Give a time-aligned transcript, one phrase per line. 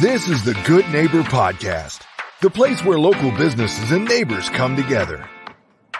[0.00, 2.02] This is the Good Neighbor Podcast,
[2.40, 5.28] the place where local businesses and neighbors come together.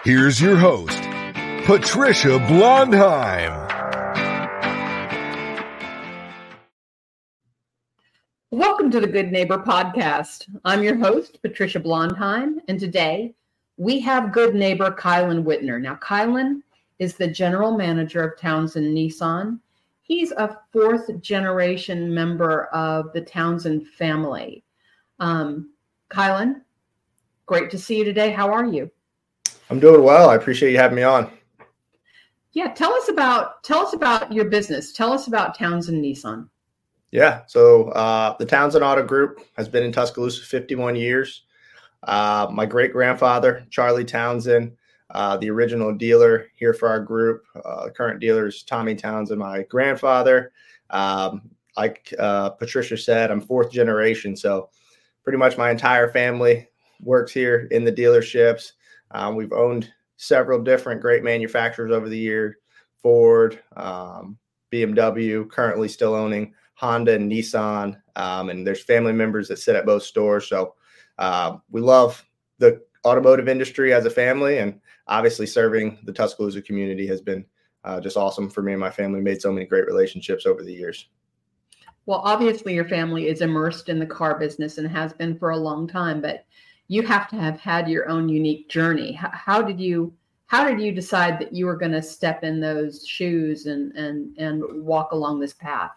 [0.05, 1.01] Here's your host,
[1.65, 3.51] Patricia Blondheim.
[8.51, 10.47] Welcome to the Good Neighbor Podcast.
[10.63, 13.33] I'm your host, Patricia Blondheim, and today
[13.75, 15.81] we have good neighbor Kielan Whitner.
[15.81, 16.61] Now, Kielan
[16.99, 19.59] is the general manager of Townsend Nissan
[20.09, 24.65] he's a fourth generation member of the Townsend family.
[25.19, 25.71] Um,
[26.11, 26.61] Kielan,
[27.45, 28.31] great to see you today.
[28.31, 28.91] How are you?
[29.69, 30.29] I'm doing well.
[30.29, 31.31] I appreciate you having me on.
[32.51, 34.91] Yeah, tell us about tell us about your business.
[34.91, 36.49] Tell us about Townsend Nissan.
[37.11, 41.43] Yeah, so uh, the Townsend Auto Group has been in Tuscaloosa 51 years.
[42.03, 44.75] Uh, my great grandfather, Charlie Townsend,
[45.11, 47.43] uh, the original dealer here for our group.
[47.65, 50.51] Uh, current dealer is Tommy Townsend, my grandfather.
[50.89, 54.69] Um, like uh, Patricia said, I'm fourth generation, so
[55.23, 56.67] pretty much my entire family
[57.01, 58.73] works here in the dealerships.
[59.11, 62.57] Um, we've owned several different great manufacturers over the year
[63.01, 64.37] Ford, um,
[64.71, 67.99] BMW, currently still owning Honda and Nissan.
[68.15, 70.47] Um, and there's family members that sit at both stores.
[70.47, 70.75] So
[71.17, 72.23] uh, we love
[72.57, 74.59] the automotive industry as a family.
[74.59, 77.45] And obviously serving the Tuscaloosa community has been
[77.83, 79.21] uh, just awesome for me and my family.
[79.21, 81.07] Made so many great relationships over the years.
[82.05, 85.57] Well, obviously, your family is immersed in the car business and has been for a
[85.57, 86.45] long time, but
[86.87, 89.11] you have to have had your own unique journey.
[89.13, 90.13] How, how did you?
[90.47, 94.35] How did you decide that you were going to step in those shoes and and
[94.39, 95.91] and walk along this path?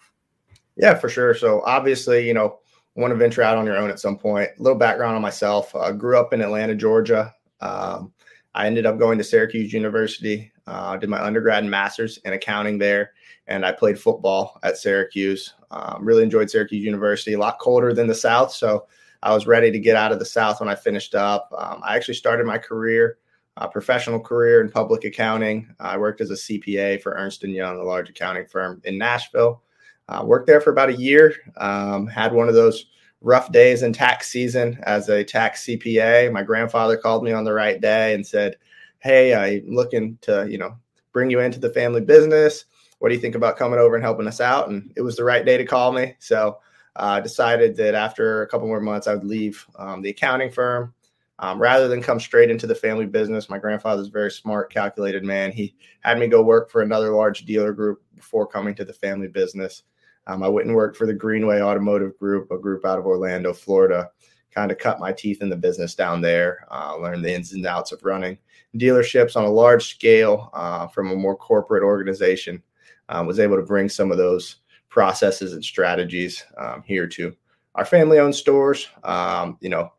[0.77, 1.35] Yeah, for sure.
[1.35, 2.59] So obviously, you know,
[2.95, 4.51] want to venture out on your own at some point.
[4.59, 7.35] A little background on myself: uh, grew up in Atlanta, Georgia.
[7.61, 8.13] Um,
[8.55, 12.79] I ended up going to Syracuse University, uh, did my undergrad and master's in accounting
[12.79, 13.13] there,
[13.47, 15.55] and I played football at Syracuse.
[15.71, 18.87] Um, really enjoyed Syracuse University, a lot colder than the South, so
[19.23, 21.49] I was ready to get out of the South when I finished up.
[21.57, 23.19] Um, I actually started my career,
[23.57, 25.75] uh, professional career in public accounting.
[25.81, 29.63] I worked as a CPA for Ernst & Young, a large accounting firm in Nashville.
[30.09, 31.35] Uh, worked there for about a year.
[31.57, 32.87] Um, had one of those
[33.21, 36.33] rough days in tax season as a tax CPA.
[36.33, 38.57] My grandfather called me on the right day and said,
[38.99, 40.77] "Hey, I'm looking to, you know,
[41.13, 42.65] bring you into the family business.
[42.99, 45.25] What do you think about coming over and helping us out?" And it was the
[45.25, 46.17] right day to call me.
[46.19, 46.59] So
[46.97, 50.51] I uh, decided that after a couple more months, I would leave um, the accounting
[50.51, 50.93] firm.
[51.39, 55.25] Um, rather than come straight into the family business, my grandfather's a very smart, calculated
[55.25, 55.51] man.
[55.51, 59.27] He had me go work for another large dealer group before coming to the family
[59.27, 59.83] business.
[60.27, 63.53] Um, I went and worked for the Greenway Automotive Group, a group out of Orlando,
[63.53, 64.11] Florida.
[64.53, 67.67] Kind of cut my teeth in the business down there, uh, learned the ins and
[67.67, 68.37] outs of running
[68.77, 72.63] dealerships on a large scale uh, from a more corporate organization.
[73.09, 74.57] Uh, was able to bring some of those
[74.89, 77.35] processes and strategies um, here to
[77.75, 78.89] our family-owned stores.
[79.05, 79.93] Um, you know,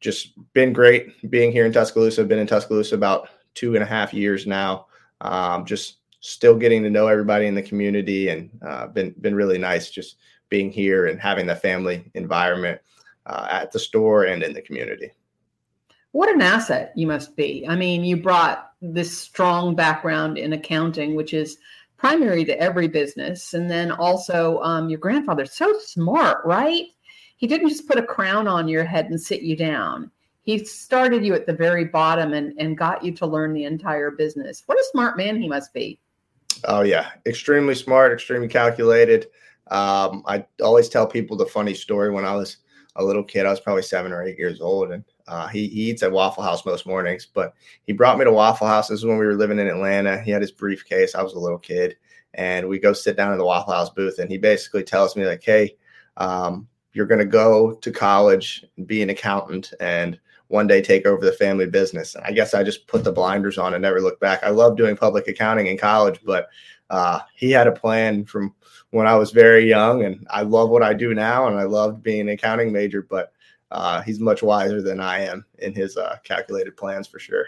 [0.00, 2.24] just been great being here in Tuscaloosa.
[2.24, 4.86] Been in Tuscaloosa about two and a half years now.
[5.20, 9.58] Um, just still getting to know everybody in the community and uh, been been really
[9.58, 10.16] nice just
[10.48, 12.80] being here and having the family environment
[13.26, 15.10] uh, at the store and in the community.
[16.12, 17.66] What an asset you must be.
[17.68, 21.58] I mean, you brought this strong background in accounting, which is
[21.96, 26.86] primary to every business, and then also um, your grandfather's so smart, right?
[27.36, 30.10] He didn't just put a crown on your head and sit you down.
[30.42, 34.10] He started you at the very bottom and, and got you to learn the entire
[34.10, 34.62] business.
[34.66, 35.98] What a smart man he must be.
[36.64, 39.28] Oh yeah, extremely smart, extremely calculated.
[39.70, 42.10] Um, I always tell people the funny story.
[42.10, 42.58] When I was
[42.96, 45.90] a little kid, I was probably seven or eight years old, and uh, he, he,
[45.90, 47.26] eats at Waffle House most mornings.
[47.26, 47.54] But
[47.86, 48.88] he brought me to Waffle House.
[48.88, 50.20] This is when we were living in Atlanta.
[50.20, 51.14] He had his briefcase.
[51.14, 51.96] I was a little kid,
[52.34, 55.26] and we go sit down in the Waffle House booth, and he basically tells me
[55.26, 55.76] like, "Hey,
[56.16, 60.18] um, you're going to go to college and be an accountant, and
[60.52, 62.14] one day take over the family business.
[62.14, 64.44] And I guess I just put the blinders on and never looked back.
[64.44, 66.48] I love doing public accounting in college, but
[66.90, 68.54] uh, he had a plan from
[68.90, 72.02] when I was very young, and I love what I do now, and I loved
[72.02, 73.00] being an accounting major.
[73.00, 73.32] But
[73.70, 77.46] uh, he's much wiser than I am in his uh, calculated plans for sure.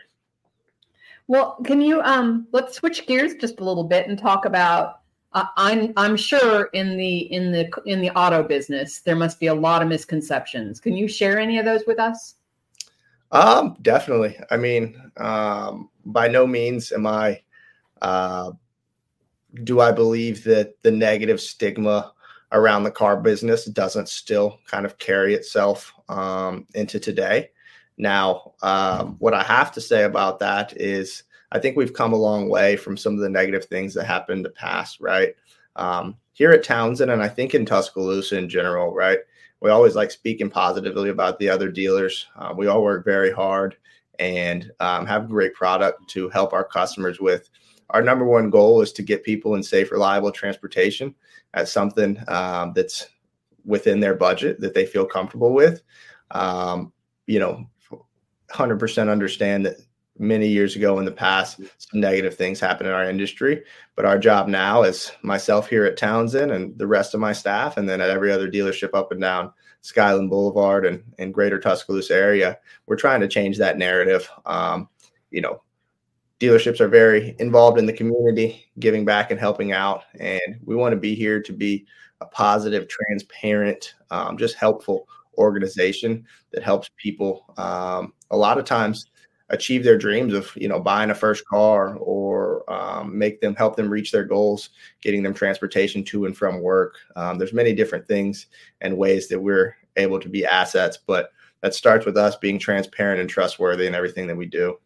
[1.26, 5.00] Well, can you um, let's switch gears just a little bit and talk about
[5.34, 9.48] uh, I'm I'm sure in the in the in the auto business there must be
[9.48, 10.80] a lot of misconceptions.
[10.80, 12.36] Can you share any of those with us?
[13.34, 14.38] Um, definitely.
[14.50, 17.42] I mean, um, by no means am I.
[18.00, 18.52] Uh,
[19.64, 22.12] do I believe that the negative stigma
[22.52, 27.50] around the car business doesn't still kind of carry itself um, into today?
[27.98, 32.16] Now, um, what I have to say about that is, I think we've come a
[32.16, 35.34] long way from some of the negative things that happened in the past, right?
[35.76, 39.18] Um, here at Townsend, and I think in Tuscaloosa in general, right?
[39.64, 42.26] We always like speaking positively about the other dealers.
[42.36, 43.74] Uh, we all work very hard
[44.18, 47.48] and um, have great product to help our customers with.
[47.88, 51.14] Our number one goal is to get people in safe, reliable transportation
[51.54, 53.06] as something um, that's
[53.64, 55.80] within their budget that they feel comfortable with.
[56.32, 56.92] Um,
[57.26, 57.66] you know,
[58.50, 59.76] 100% understand that
[60.18, 63.62] many years ago in the past, some negative things happen in our industry.
[63.96, 67.76] But our job now is myself here at Townsend and the rest of my staff,
[67.76, 72.14] and then at every other dealership up and down Skyland Boulevard and, and greater Tuscaloosa
[72.14, 74.28] area, we're trying to change that narrative.
[74.46, 74.88] Um,
[75.30, 75.62] you know,
[76.40, 80.04] dealerships are very involved in the community, giving back and helping out.
[80.18, 81.86] And we want to be here to be
[82.20, 89.06] a positive, transparent, um, just helpful organization that helps people um, a lot of times
[89.54, 93.76] achieve their dreams of you know buying a first car or um, make them help
[93.76, 94.70] them reach their goals
[95.00, 96.96] getting them transportation to and from work.
[97.16, 98.46] Um, there's many different things
[98.80, 101.30] and ways that we're able to be assets but
[101.62, 104.78] that starts with us being transparent and trustworthy in everything that we do.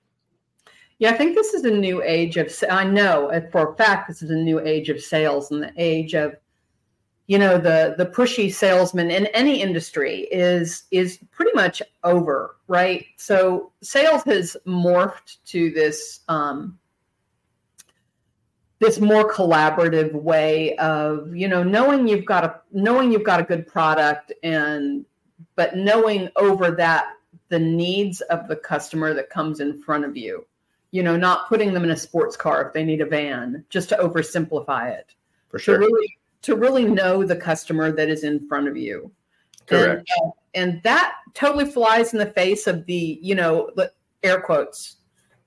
[0.99, 4.23] Yeah i think this is a new age of i know for a fact this
[4.23, 6.35] is a new age of sales and the age of
[7.29, 13.07] you know the the pushy salesman in any industry is is pretty much over right?
[13.17, 16.79] So sales has morphed to this um
[18.79, 23.45] this more collaborative way of you know knowing you've got a knowing you've got a
[23.45, 25.05] good product and
[25.57, 27.15] but knowing over that
[27.49, 30.47] the needs of the customer that comes in front of you.
[30.91, 33.89] You know not putting them in a sports car if they need a van just
[33.89, 35.15] to oversimplify it.
[35.49, 35.79] For sure.
[35.79, 39.11] really to really know the customer that is in front of you.
[39.67, 40.09] Correct.
[40.23, 43.93] And, and that totally flies in the face of the, you know, the
[44.23, 44.97] air quotes,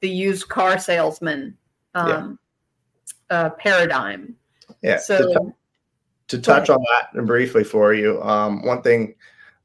[0.01, 1.57] the used car salesman
[1.95, 2.37] um,
[3.29, 3.37] yeah.
[3.37, 4.35] uh, paradigm.
[4.81, 4.97] Yeah.
[4.97, 5.51] So to, t-
[6.29, 9.15] to touch on that briefly for you, um, one thing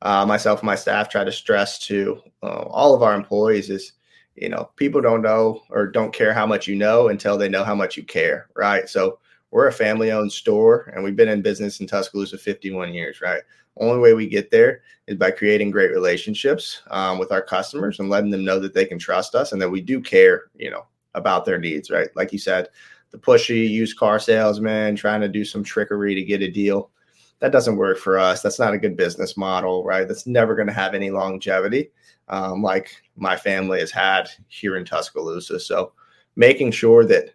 [0.02, 3.92] uh, myself and my staff try to stress to uh, all of our employees is,
[4.36, 7.64] you know, people don't know or don't care how much you know until they know
[7.64, 8.88] how much you care, right?
[8.88, 9.18] So
[9.56, 13.40] we're a family owned store and we've been in business in Tuscaloosa 51 years, right?
[13.78, 18.10] Only way we get there is by creating great relationships um, with our customers and
[18.10, 20.84] letting them know that they can trust us and that we do care, you know,
[21.14, 22.10] about their needs, right?
[22.14, 22.68] Like you said,
[23.12, 26.90] the pushy used car salesman trying to do some trickery to get a deal.
[27.38, 28.42] That doesn't work for us.
[28.42, 30.06] That's not a good business model, right?
[30.06, 31.92] That's never going to have any longevity
[32.28, 35.58] um, like my family has had here in Tuscaloosa.
[35.58, 35.94] So
[36.36, 37.30] making sure that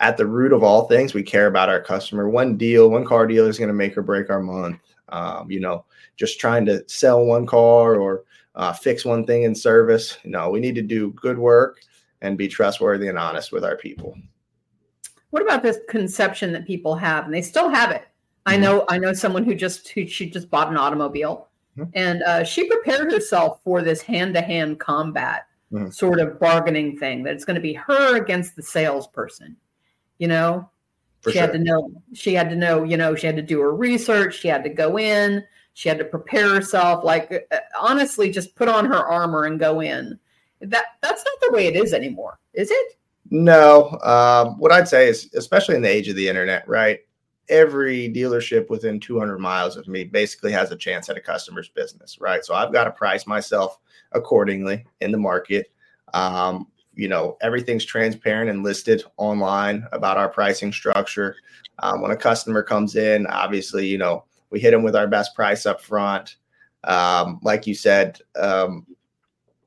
[0.00, 2.28] at the root of all things, we care about our customer.
[2.28, 4.80] One deal, one car deal is going to make or break our month.
[5.10, 5.84] Um, you know,
[6.16, 8.24] just trying to sell one car or
[8.54, 10.18] uh, fix one thing in service.
[10.24, 11.80] You know, we need to do good work
[12.22, 14.16] and be trustworthy and honest with our people.
[15.30, 18.02] What about this conception that people have, and they still have it?
[18.02, 18.52] Mm-hmm.
[18.52, 21.90] I know, I know someone who just who she just bought an automobile, mm-hmm.
[21.94, 25.90] and uh, she prepared herself for this hand-to-hand combat mm-hmm.
[25.90, 27.22] sort of bargaining thing.
[27.24, 29.56] That it's going to be her against the salesperson
[30.18, 30.68] you know?
[31.20, 31.46] For she sure.
[31.46, 34.40] had to know she had to know you know she had to do her research
[34.40, 38.68] she had to go in she had to prepare herself like uh, honestly just put
[38.68, 40.18] on her armor and go in.
[40.60, 42.98] That that's not the way it is anymore is it?
[43.30, 47.00] No um, what i'd say is especially in the age of the internet right
[47.48, 52.20] every dealership within 200 miles of me basically has a chance at a customer's business
[52.20, 52.44] right?
[52.44, 53.78] So i've got to price myself
[54.12, 55.70] accordingly in the market.
[56.12, 61.36] Um, you know everything's transparent and listed online about our pricing structure.
[61.80, 65.34] Um, when a customer comes in obviously you know we hit them with our best
[65.34, 66.36] price up front.
[66.84, 68.86] Um, like you said um,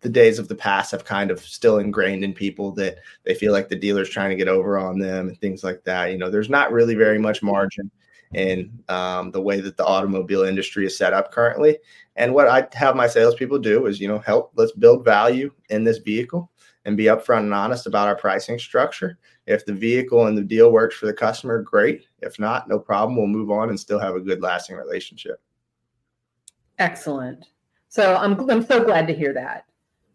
[0.02, 3.52] the days of the past have kind of still ingrained in people that they feel
[3.52, 6.12] like the dealer's trying to get over on them and things like that.
[6.12, 7.92] You know there's not really very much margin
[8.34, 11.78] in um, the way that the automobile industry is set up currently
[12.16, 15.84] and what i have my salespeople do is you know help let's build value in
[15.84, 16.52] this vehicle
[16.88, 19.20] and be upfront and honest about our pricing structure.
[19.46, 22.06] If the vehicle and the deal works for the customer, great.
[22.22, 23.18] If not, no problem.
[23.18, 25.42] We'll move on and still have a good lasting relationship.
[26.80, 27.46] Excellent.
[27.90, 29.66] So I'm I'm so glad to hear that.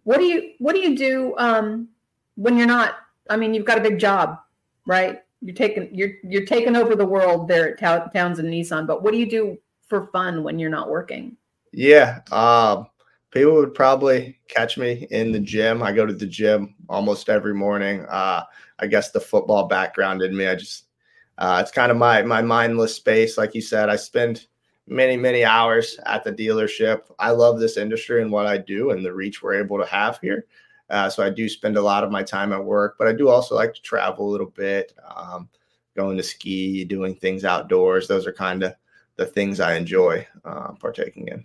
[0.05, 1.89] What do you what do you do um,
[2.37, 2.95] when you're not?
[3.29, 4.39] I mean, you've got a big job,
[4.87, 5.21] right?
[5.43, 8.87] You're taking you're you're taking over the world there at Townsend Nissan.
[8.87, 9.59] But what do you do
[9.89, 11.37] for fun when you're not working?
[11.73, 12.87] Yeah, um,
[13.31, 15.83] people would probably catch me in the gym.
[15.83, 18.07] I go to the gym almost every morning.
[18.09, 18.45] Uh,
[18.79, 20.85] I guess the football background in me, I just
[21.39, 23.37] uh, it's kind of my my mindless space.
[23.37, 24.47] Like you said, I spend
[24.87, 27.01] many many hours at the dealership.
[27.19, 30.19] I love this industry and what I do and the reach we're able to have
[30.21, 30.47] here.
[30.93, 33.29] Uh, so I do spend a lot of my time at work, but I do
[33.29, 35.49] also like to travel a little bit, um,
[35.97, 38.07] going to ski, doing things outdoors.
[38.07, 38.75] Those are kind of
[39.17, 41.45] the things I enjoy uh, partaking in.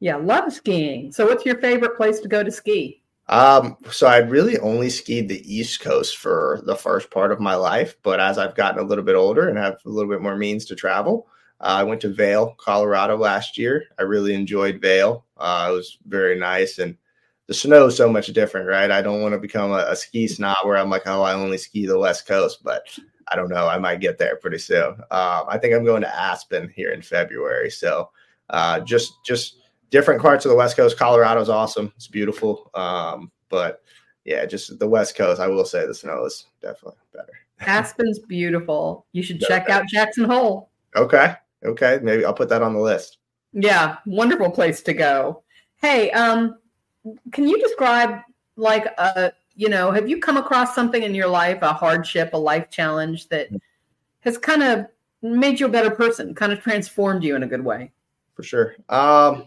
[0.00, 1.12] Yeah, love skiing.
[1.12, 3.02] So, what's your favorite place to go to ski?
[3.28, 7.54] Um, so I really only skied the East Coast for the first part of my
[7.54, 10.36] life, but as I've gotten a little bit older and have a little bit more
[10.36, 11.28] means to travel,
[11.60, 13.84] uh, I went to Vail, Colorado last year.
[13.98, 15.24] I really enjoyed Vail.
[15.36, 16.96] Uh, it was very nice, and
[17.52, 18.90] the snow is so much different, right?
[18.90, 21.58] I don't want to become a, a ski snob where I'm like, oh, I only
[21.58, 23.68] ski the West Coast, but I don't know.
[23.68, 24.94] I might get there pretty soon.
[25.10, 28.08] Um, I think I'm going to Aspen here in February, so
[28.48, 29.58] uh, just just
[29.90, 30.96] different parts of the West Coast.
[30.96, 31.92] Colorado's awesome.
[31.94, 32.70] It's beautiful.
[32.72, 33.82] Um, but
[34.24, 37.34] yeah, just the West Coast, I will say the snow is definitely better.
[37.60, 39.04] Aspen's beautiful.
[39.12, 40.70] You should check out Jackson Hole.
[40.96, 41.34] Okay.
[41.66, 41.98] Okay.
[42.02, 43.18] Maybe I'll put that on the list.
[43.52, 45.42] Yeah, wonderful place to go.
[45.76, 46.56] Hey, um,
[47.32, 48.20] can you describe
[48.56, 52.38] like a you know, have you come across something in your life, a hardship, a
[52.38, 53.48] life challenge that
[54.20, 54.86] has kind of
[55.20, 57.92] made you a better person, kind of transformed you in a good way?
[58.34, 58.74] For sure.
[58.88, 59.46] Um,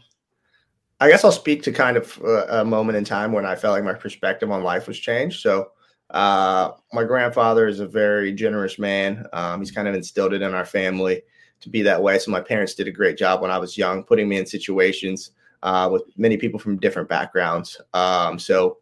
[1.00, 3.74] I guess I'll speak to kind of a, a, moment in time when I felt
[3.74, 5.41] like my perspective on life was changed.
[5.41, 5.71] So,
[6.12, 9.25] uh, my grandfather is a very generous man.
[9.33, 11.24] Um, he's kind of instilled it in our family
[11.62, 12.19] to be that way.
[12.19, 15.31] So, my parents did a great job when I was young, putting me in situations
[15.65, 17.81] uh, with many people from different backgrounds.
[17.93, 18.77] Um, so,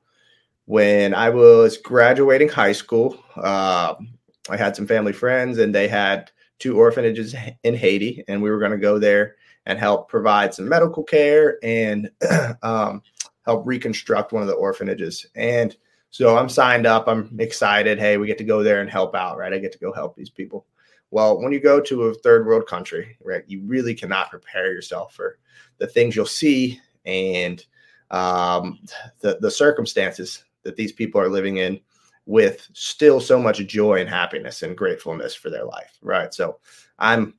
[0.66, 3.96] when I was graduating high school, uh,
[4.50, 8.60] I had some family friends, and they had two orphanages in Haiti, and we were
[8.60, 9.36] going to go there
[9.66, 12.10] and help provide some medical care and
[12.62, 13.02] um,
[13.46, 15.26] help reconstruct one of the orphanages.
[15.36, 15.76] And
[16.10, 17.08] so I'm signed up.
[17.08, 17.98] I'm excited.
[17.98, 19.54] Hey, we get to go there and help out, right?
[19.54, 20.66] I get to go help these people.
[21.12, 25.14] Well, when you go to a third world country, right, you really cannot prepare yourself
[25.14, 25.38] for
[25.84, 27.66] the things you'll see and
[28.10, 28.80] um,
[29.20, 31.78] the the circumstances that these people are living in
[32.26, 36.34] with still so much joy and happiness and gratefulness for their life, right?
[36.34, 36.60] So
[37.00, 37.34] I'm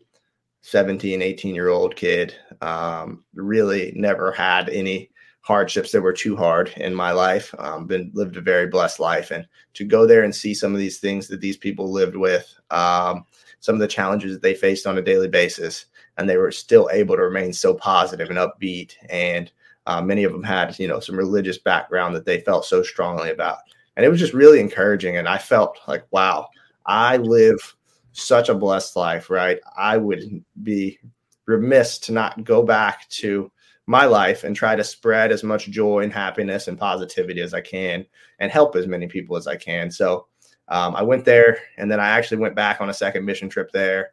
[0.60, 2.34] 17, 18 year old kid.
[2.60, 5.10] Um, really never had any
[5.40, 7.54] hardships that were too hard in my life.
[7.58, 10.78] Um, been lived a very blessed life, and to go there and see some of
[10.78, 13.24] these things that these people lived with, um,
[13.60, 15.86] some of the challenges that they faced on a daily basis,
[16.16, 18.94] and they were still able to remain so positive and upbeat.
[19.08, 19.50] And
[19.86, 23.30] uh, many of them had, you know, some religious background that they felt so strongly
[23.30, 23.58] about,
[23.96, 25.16] and it was just really encouraging.
[25.16, 26.48] And I felt like, wow,
[26.86, 27.76] I live
[28.12, 29.58] such a blessed life, right?
[29.76, 30.98] I would be
[31.46, 33.50] remiss to not go back to
[33.86, 37.60] my life and try to spread as much joy and happiness and positivity as I
[37.60, 38.06] can
[38.38, 39.90] and help as many people as I can.
[39.90, 40.26] So
[40.68, 43.70] um, I went there and then I actually went back on a second mission trip
[43.72, 44.12] there.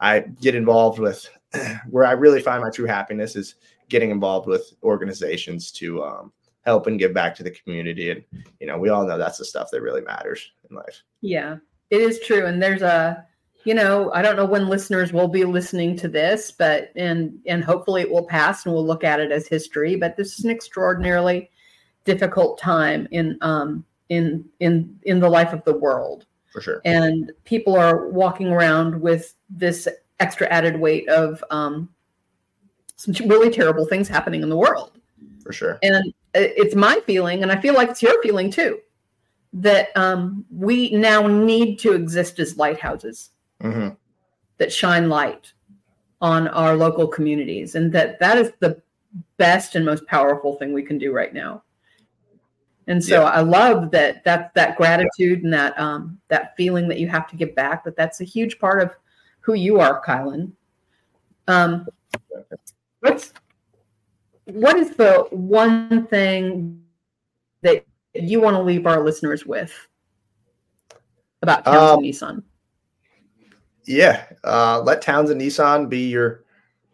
[0.00, 1.28] I get involved with
[1.90, 3.56] where I really find my true happiness is
[3.88, 8.10] getting involved with organizations to um, help and give back to the community.
[8.10, 8.24] And,
[8.60, 11.02] you know, we all know that's the stuff that really matters in life.
[11.20, 11.56] Yeah,
[11.90, 12.46] it is true.
[12.46, 13.26] And there's a,
[13.64, 17.62] you know, I don't know when listeners will be listening to this, but and and
[17.62, 19.96] hopefully it will pass and we'll look at it as history.
[19.96, 21.50] But this is an extraordinarily
[22.04, 26.26] difficult time in um in in in the life of the world.
[26.52, 26.80] For sure.
[26.84, 29.86] And people are walking around with this
[30.20, 31.88] extra added weight of um
[32.96, 34.92] some really terrible things happening in the world.
[35.42, 35.78] For sure.
[35.82, 38.78] And it's my feeling, and I feel like it's your feeling too,
[39.54, 43.30] that um, we now need to exist as lighthouses
[43.62, 43.88] mm-hmm.
[44.58, 45.52] that shine light
[46.20, 48.80] on our local communities and that that is the
[49.38, 51.62] best and most powerful thing we can do right now
[52.86, 53.30] and so yeah.
[53.30, 57.36] i love that that that gratitude and that um that feeling that you have to
[57.36, 58.90] give back that that's a huge part of
[59.40, 60.52] who you are Kielan
[61.48, 61.86] um
[63.00, 63.32] what's
[64.44, 66.82] what is the one thing
[67.62, 69.72] that you want to leave our listeners with
[71.42, 72.42] about Townsend um, Nissan?
[73.86, 76.44] Yeah, uh, let Townsend Nissan be your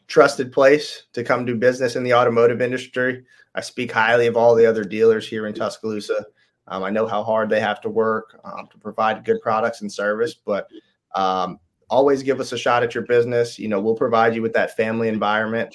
[0.06, 3.24] trusted place to come do business in the automotive industry.
[3.54, 6.26] I speak highly of all the other dealers here in Tuscaloosa.
[6.68, 9.92] Um, I know how hard they have to work um, to provide good products and
[9.92, 10.68] service, but
[11.14, 13.58] um, always give us a shot at your business.
[13.58, 15.74] You know, we'll provide you with that family environment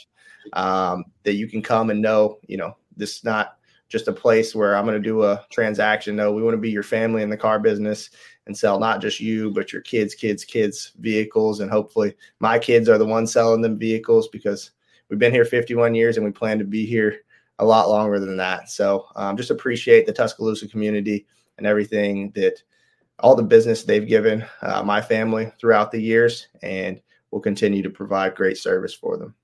[0.54, 3.58] um, that you can come and know, you know, this is not
[3.90, 6.16] just a place where I'm going to do a transaction.
[6.16, 8.10] No, we want to be your family in the car business
[8.48, 11.60] and sell not just you, but your kids, kids, kids vehicles.
[11.60, 14.72] And hopefully my kids are the ones selling them vehicles because
[15.10, 17.20] we've been here 51 years and we plan to be here
[17.60, 18.70] a lot longer than that.
[18.70, 21.28] So um, just appreciate the Tuscaloosa community
[21.58, 22.64] and everything that
[23.20, 26.48] all the business they've given uh, my family throughout the years.
[26.62, 29.36] And we'll continue to provide great service for them.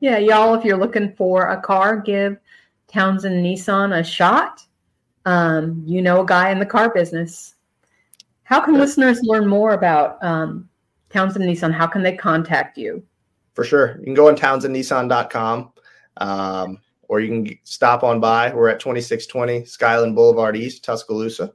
[0.00, 2.36] Yeah, y'all, if you're looking for a car, give
[2.88, 4.62] Townsend Nissan a shot.
[5.24, 7.54] Um, you know a guy in the car business.
[8.44, 8.80] How can yeah.
[8.80, 10.68] listeners learn more about um,
[11.10, 11.72] Townsend Nissan?
[11.72, 13.02] How can they contact you?
[13.54, 13.96] For sure.
[13.98, 15.72] You can go on townsendnissan.com.
[16.18, 18.52] Um, or you can stop on by.
[18.52, 21.52] We're at 2620 Skyland Boulevard East, Tuscaloosa.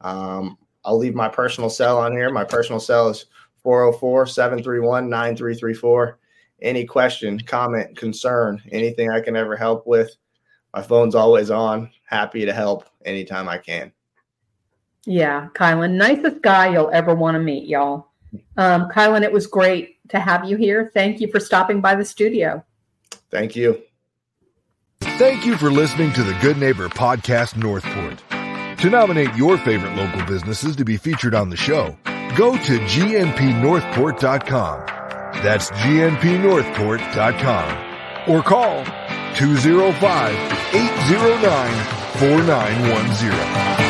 [0.00, 2.30] Um, I'll leave my personal cell on here.
[2.30, 3.26] My personal cell is
[3.62, 6.18] 404 731 9334.
[6.60, 10.16] Any question, comment, concern, anything I can ever help with,
[10.74, 11.90] my phone's always on.
[12.04, 13.92] Happy to help anytime I can.
[15.04, 18.08] Yeah, Kielan, nicest guy you'll ever want to meet, y'all.
[18.56, 20.90] Um, Kielan, it was great to have you here.
[20.92, 22.64] Thank you for stopping by the studio.
[23.30, 23.82] Thank you.
[25.00, 28.22] Thank you for listening to the Good Neighbor Podcast Northport.
[28.80, 31.96] To nominate your favorite local businesses to be featured on the show,
[32.36, 34.86] go to gnpnorthport.com.
[35.42, 38.30] That's gnpnorthport.com.
[38.32, 38.84] Or call
[39.34, 40.34] 205
[40.74, 41.84] 809
[42.20, 43.87] 4910.